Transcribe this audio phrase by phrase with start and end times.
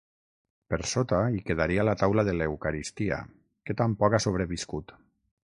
[0.73, 3.21] Per sota hi quedaria la taula de l'eucaristia,
[3.69, 4.99] que tampoc ha sobreviscut.